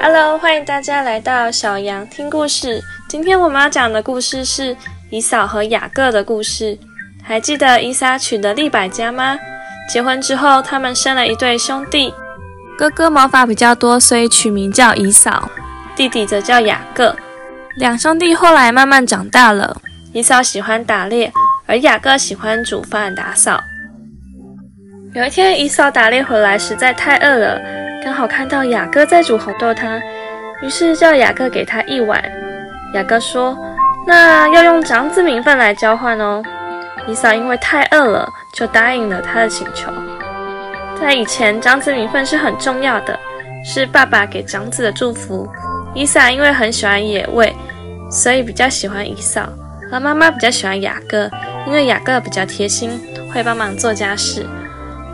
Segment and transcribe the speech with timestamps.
[0.00, 2.80] Hello，欢迎大家来到小羊听故事。
[3.08, 4.76] 今天我们要讲的故事是
[5.10, 6.78] 以扫和雅各的故事。
[7.22, 9.36] 还记得以撒娶的利百加吗？
[9.92, 12.14] 结婚之后，他们生了一对兄弟。
[12.78, 15.50] 哥哥毛发比较多，所以取名叫以扫；
[15.96, 17.14] 弟弟则叫雅各。
[17.76, 19.76] 两兄弟后来慢慢长大了。
[20.12, 21.32] 以扫喜欢打猎，
[21.68, 23.60] 而雅各喜欢煮饭打扫。
[25.12, 27.60] 有一天，以嫂打猎回来，实在太饿了，
[28.02, 30.00] 刚好看到雅各在煮红豆汤，
[30.62, 32.22] 于是叫雅各给他一碗。
[32.94, 33.54] 雅各说
[34.08, 36.42] ：“那要用长子名分来交换哦。”
[37.06, 39.92] 以嫂因为太饿了，就答应了他的请求。
[40.98, 43.18] 在以前，长子名分是很重要的，
[43.62, 45.46] 是爸爸给长子的祝福。
[45.94, 47.54] 以扫因为很喜欢野味，
[48.10, 49.42] 所以比较喜欢以嫂；
[49.92, 51.30] 而妈妈比较喜欢雅各，
[51.68, 52.98] 因为雅各比较贴心，
[53.30, 54.46] 会帮忙做家事。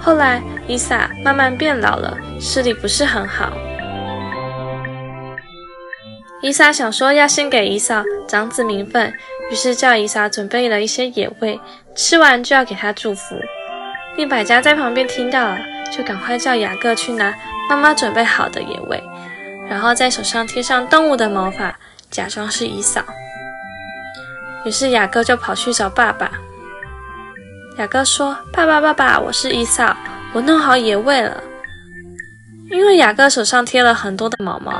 [0.00, 3.52] 后来，伊萨慢慢变老了，视力不是很好。
[6.40, 9.12] 伊萨想说要先给以扫长子名分，
[9.50, 11.58] 于是叫伊萨准备了一些野味，
[11.96, 13.34] 吃完就要给他祝福。
[14.16, 15.58] 利百加在旁边听到了。
[15.92, 17.32] 就赶快叫雅各去拿
[17.70, 19.00] 妈妈准备好的野味，
[19.68, 21.78] 然后在手上贴上动物的毛发，
[22.10, 23.00] 假装是以扫。
[24.64, 26.32] 于是雅各就跑去找爸爸。
[27.76, 29.96] 雅各说：“爸爸，爸爸，我是伊萨，
[30.32, 31.42] 我弄好野味了。”
[32.70, 34.72] 因为雅各手上贴了很多的毛毛，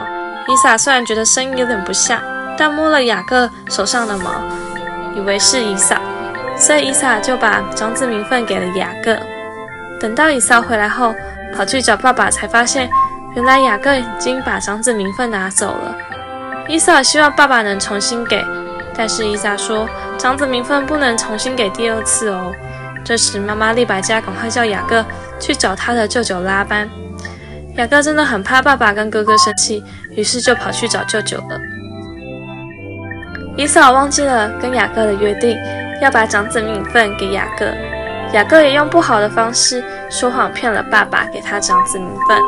[0.46, 2.20] 伊萨虽然觉得声音有点不像，
[2.56, 4.30] 但摸了雅各手上的毛，
[5.16, 6.00] 以为是伊萨，
[6.56, 9.18] 所以伊萨就把长子名分给了雅各。
[9.98, 11.12] 等到伊萨回来后，
[11.52, 12.88] 跑去找爸爸，才发现
[13.34, 15.96] 原来雅各已经把长子名分拿走了。
[16.68, 18.44] 伊萨希望爸爸能重新给，
[18.96, 22.54] 但是伊萨说长子名分不能重新给第二次哦。
[23.04, 25.04] 这时妈妈利百加赶快叫雅各
[25.38, 26.88] 去找他的舅舅拉班。
[27.76, 31.60] 雅各真的很怕爸爸跟哥哥生气，于是就跑去找舅舅了。
[33.56, 35.56] 以扫忘记了跟雅各的约定，
[36.00, 37.66] 要把长子名分给雅各。
[38.32, 42.38] 雅各也用不好的方式说谎骗了爸爸，给他长子名分。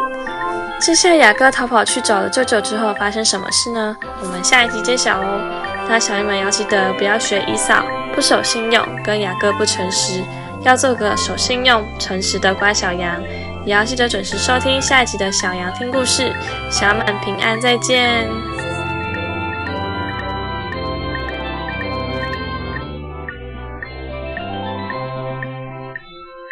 [0.81, 3.97] 这下雅各逃跑去找了舅舅之后，发生什么事呢？
[4.23, 5.41] 我们下一集揭晓哦。
[5.89, 10.21] 那小朋友们要记得不要学以扫不守信用，跟雅各不诚实，
[10.63, 13.23] 要做个守信用、诚实的乖小羊。
[13.65, 16.33] 也要记得准时收听下一集的小羊听故事。
[16.71, 18.66] 小满平安再见。